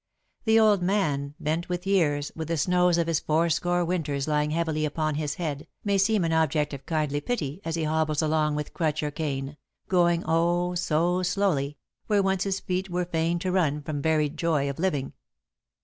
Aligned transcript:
The 0.45 0.59
old 0.59 0.81
man, 0.81 1.35
bent 1.39 1.69
with 1.69 1.85
years, 1.85 2.31
with 2.35 2.47
the 2.47 2.57
snows 2.57 2.97
of 2.97 3.05
his 3.05 3.19
fourscore 3.19 3.85
winters 3.85 4.27
lying 4.27 4.49
heavily 4.49 4.83
upon 4.83 5.13
his 5.13 5.35
head, 5.35 5.67
may 5.83 5.99
seem 5.99 6.23
an 6.23 6.33
object 6.33 6.73
of 6.73 6.87
kindly 6.87 7.21
pity 7.21 7.61
as 7.63 7.75
he 7.75 7.83
hobbles 7.83 8.23
along 8.23 8.55
with 8.55 8.73
crutch 8.73 9.03
or 9.03 9.11
cane, 9.11 9.57
going 9.89 10.23
oh, 10.25 10.73
so 10.73 11.21
slowly, 11.21 11.77
where 12.07 12.23
once 12.23 12.45
his 12.45 12.59
feet 12.59 12.89
were 12.89 13.05
fain 13.05 13.37
to 13.37 13.51
run 13.51 13.83
from 13.83 14.01
very 14.01 14.27
joy 14.27 14.67
of 14.67 14.79
living. 14.79 15.13